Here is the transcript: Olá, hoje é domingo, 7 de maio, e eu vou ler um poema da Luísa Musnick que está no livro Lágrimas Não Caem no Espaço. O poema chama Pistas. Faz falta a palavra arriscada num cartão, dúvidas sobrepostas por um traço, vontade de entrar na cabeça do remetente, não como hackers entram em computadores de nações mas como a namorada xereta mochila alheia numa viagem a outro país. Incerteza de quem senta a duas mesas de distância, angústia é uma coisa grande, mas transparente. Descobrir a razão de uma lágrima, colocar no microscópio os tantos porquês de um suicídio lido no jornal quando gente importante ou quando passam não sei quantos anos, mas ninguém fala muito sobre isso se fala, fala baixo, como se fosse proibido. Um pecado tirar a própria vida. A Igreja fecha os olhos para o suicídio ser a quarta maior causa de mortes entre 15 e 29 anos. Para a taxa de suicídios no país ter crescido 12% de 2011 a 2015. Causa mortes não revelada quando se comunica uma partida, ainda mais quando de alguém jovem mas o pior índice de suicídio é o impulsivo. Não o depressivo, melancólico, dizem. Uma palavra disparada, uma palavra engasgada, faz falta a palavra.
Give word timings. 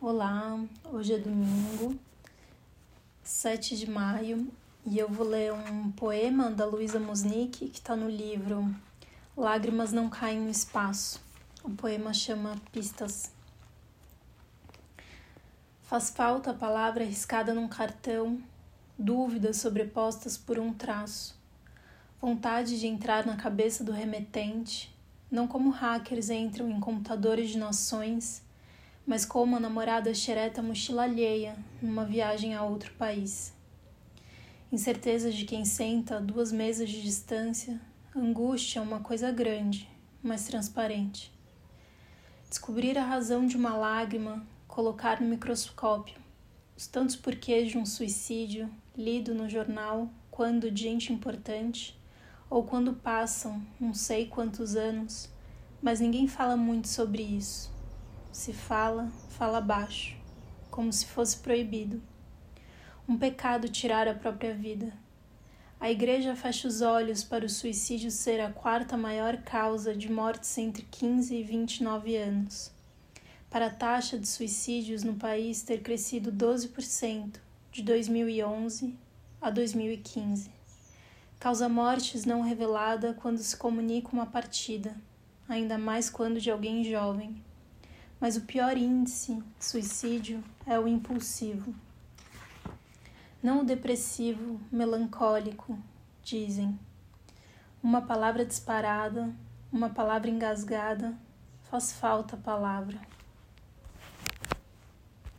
Olá, 0.00 0.56
hoje 0.84 1.14
é 1.14 1.18
domingo, 1.18 1.98
7 3.20 3.76
de 3.76 3.90
maio, 3.90 4.46
e 4.86 4.96
eu 4.96 5.08
vou 5.08 5.26
ler 5.26 5.52
um 5.52 5.90
poema 5.90 6.52
da 6.52 6.64
Luísa 6.64 7.00
Musnick 7.00 7.68
que 7.68 7.80
está 7.80 7.96
no 7.96 8.08
livro 8.08 8.72
Lágrimas 9.36 9.92
Não 9.92 10.08
Caem 10.08 10.38
no 10.38 10.50
Espaço. 10.50 11.20
O 11.64 11.70
poema 11.70 12.14
chama 12.14 12.54
Pistas. 12.70 13.32
Faz 15.82 16.10
falta 16.10 16.52
a 16.52 16.54
palavra 16.54 17.02
arriscada 17.02 17.52
num 17.52 17.66
cartão, 17.66 18.40
dúvidas 18.96 19.56
sobrepostas 19.56 20.38
por 20.38 20.60
um 20.60 20.72
traço, 20.72 21.36
vontade 22.20 22.78
de 22.78 22.86
entrar 22.86 23.26
na 23.26 23.34
cabeça 23.34 23.82
do 23.82 23.90
remetente, 23.90 24.96
não 25.28 25.48
como 25.48 25.70
hackers 25.70 26.30
entram 26.30 26.70
em 26.70 26.78
computadores 26.78 27.50
de 27.50 27.58
nações 27.58 28.46
mas 29.08 29.24
como 29.24 29.56
a 29.56 29.60
namorada 29.60 30.12
xereta 30.12 30.60
mochila 30.60 31.04
alheia 31.04 31.56
numa 31.80 32.04
viagem 32.04 32.54
a 32.54 32.62
outro 32.62 32.92
país. 32.92 33.54
Incerteza 34.70 35.32
de 35.32 35.46
quem 35.46 35.64
senta 35.64 36.18
a 36.18 36.20
duas 36.20 36.52
mesas 36.52 36.90
de 36.90 37.00
distância, 37.00 37.80
angústia 38.14 38.80
é 38.80 38.82
uma 38.82 39.00
coisa 39.00 39.32
grande, 39.32 39.88
mas 40.22 40.46
transparente. 40.46 41.32
Descobrir 42.50 42.98
a 42.98 43.02
razão 43.02 43.46
de 43.46 43.56
uma 43.56 43.74
lágrima, 43.74 44.46
colocar 44.66 45.22
no 45.22 45.26
microscópio 45.26 46.20
os 46.76 46.86
tantos 46.86 47.16
porquês 47.16 47.70
de 47.70 47.78
um 47.78 47.86
suicídio 47.86 48.70
lido 48.94 49.34
no 49.34 49.48
jornal 49.48 50.10
quando 50.30 50.76
gente 50.76 51.14
importante 51.14 51.98
ou 52.50 52.62
quando 52.62 52.92
passam 52.92 53.62
não 53.80 53.94
sei 53.94 54.26
quantos 54.26 54.76
anos, 54.76 55.30
mas 55.80 55.98
ninguém 55.98 56.28
fala 56.28 56.58
muito 56.58 56.88
sobre 56.88 57.22
isso 57.22 57.77
se 58.38 58.52
fala, 58.52 59.10
fala 59.30 59.60
baixo, 59.60 60.16
como 60.70 60.92
se 60.92 61.04
fosse 61.06 61.38
proibido. 61.38 62.00
Um 63.08 63.18
pecado 63.18 63.68
tirar 63.68 64.06
a 64.06 64.14
própria 64.14 64.54
vida. 64.54 64.92
A 65.80 65.90
Igreja 65.90 66.36
fecha 66.36 66.68
os 66.68 66.80
olhos 66.80 67.24
para 67.24 67.44
o 67.44 67.48
suicídio 67.48 68.12
ser 68.12 68.40
a 68.40 68.52
quarta 68.52 68.96
maior 68.96 69.38
causa 69.38 69.92
de 69.92 70.08
mortes 70.08 70.56
entre 70.56 70.84
15 70.88 71.34
e 71.34 71.42
29 71.42 72.16
anos. 72.16 72.70
Para 73.50 73.66
a 73.66 73.70
taxa 73.70 74.16
de 74.16 74.28
suicídios 74.28 75.02
no 75.02 75.14
país 75.14 75.62
ter 75.62 75.82
crescido 75.82 76.30
12% 76.30 77.40
de 77.72 77.82
2011 77.82 78.96
a 79.40 79.50
2015. 79.50 80.48
Causa 81.40 81.68
mortes 81.68 82.24
não 82.24 82.42
revelada 82.42 83.14
quando 83.14 83.38
se 83.38 83.56
comunica 83.56 84.10
uma 84.12 84.26
partida, 84.26 84.94
ainda 85.48 85.76
mais 85.76 86.08
quando 86.08 86.40
de 86.40 86.52
alguém 86.52 86.84
jovem 86.84 87.47
mas 88.20 88.36
o 88.36 88.42
pior 88.42 88.76
índice 88.76 89.42
de 89.58 89.64
suicídio 89.64 90.42
é 90.66 90.78
o 90.78 90.88
impulsivo. 90.88 91.74
Não 93.42 93.60
o 93.60 93.64
depressivo, 93.64 94.60
melancólico, 94.70 95.78
dizem. 96.22 96.78
Uma 97.82 98.02
palavra 98.02 98.44
disparada, 98.44 99.32
uma 99.72 99.90
palavra 99.90 100.28
engasgada, 100.28 101.14
faz 101.70 101.92
falta 101.92 102.34
a 102.34 102.38
palavra. 102.38 102.98